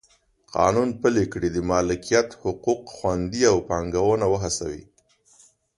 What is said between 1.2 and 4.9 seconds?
کړي د مالکیت حقوق خوندي او پانګونه وهڅوي.